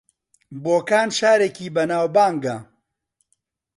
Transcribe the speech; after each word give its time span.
بۆکان 0.63 1.09
شارێکی 1.19 1.67
بەناوبانگە 1.75 2.57